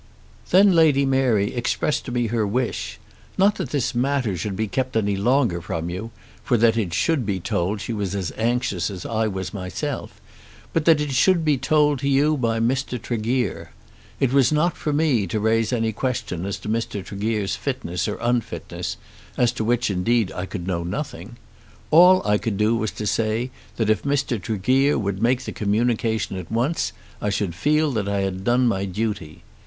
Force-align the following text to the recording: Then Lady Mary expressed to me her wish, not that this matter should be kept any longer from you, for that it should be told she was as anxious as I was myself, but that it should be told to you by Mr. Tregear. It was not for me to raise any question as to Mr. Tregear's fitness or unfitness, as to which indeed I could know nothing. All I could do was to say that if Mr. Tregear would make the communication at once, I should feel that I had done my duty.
Then 0.49 0.73
Lady 0.73 1.05
Mary 1.05 1.53
expressed 1.53 2.05
to 2.05 2.11
me 2.11 2.25
her 2.25 2.47
wish, 2.47 2.97
not 3.37 3.53
that 3.57 3.69
this 3.69 3.93
matter 3.93 4.35
should 4.35 4.55
be 4.55 4.67
kept 4.67 4.97
any 4.97 5.15
longer 5.15 5.61
from 5.61 5.91
you, 5.91 6.09
for 6.43 6.57
that 6.57 6.75
it 6.75 6.91
should 6.91 7.23
be 7.23 7.39
told 7.39 7.79
she 7.81 7.93
was 7.93 8.15
as 8.15 8.33
anxious 8.35 8.89
as 8.89 9.05
I 9.05 9.27
was 9.27 9.53
myself, 9.53 10.19
but 10.73 10.85
that 10.85 11.01
it 11.01 11.11
should 11.11 11.45
be 11.45 11.59
told 11.59 11.99
to 11.99 12.09
you 12.09 12.35
by 12.35 12.59
Mr. 12.59 12.99
Tregear. 12.99 13.69
It 14.19 14.33
was 14.33 14.51
not 14.51 14.75
for 14.75 14.91
me 14.91 15.27
to 15.27 15.39
raise 15.39 15.71
any 15.71 15.91
question 15.91 16.47
as 16.47 16.57
to 16.61 16.67
Mr. 16.67 17.05
Tregear's 17.05 17.55
fitness 17.55 18.07
or 18.07 18.15
unfitness, 18.21 18.97
as 19.37 19.51
to 19.51 19.63
which 19.63 19.91
indeed 19.91 20.31
I 20.31 20.47
could 20.47 20.65
know 20.65 20.83
nothing. 20.83 21.37
All 21.91 22.25
I 22.25 22.39
could 22.39 22.57
do 22.57 22.75
was 22.75 22.89
to 22.93 23.05
say 23.05 23.51
that 23.75 23.91
if 23.91 24.01
Mr. 24.01 24.41
Tregear 24.41 24.97
would 24.97 25.21
make 25.21 25.43
the 25.43 25.51
communication 25.51 26.37
at 26.37 26.51
once, 26.51 26.91
I 27.21 27.29
should 27.29 27.53
feel 27.53 27.91
that 27.91 28.09
I 28.09 28.21
had 28.21 28.43
done 28.43 28.65
my 28.67 28.85
duty. 28.85 29.43